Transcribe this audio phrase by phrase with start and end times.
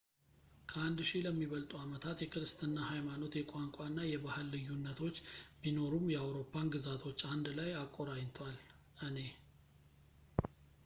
[0.69, 5.17] ከአንድ ሺህ ለሚበልጡ ዓመታት የክርስትና ሃይማኖት የቋንቋና የባህል ልዩነቶች
[5.63, 8.57] ቢኖሩም የአውሮፓን ግዛቶች አንድ ላይ አቆራኝቷል
[9.09, 9.17] እኔ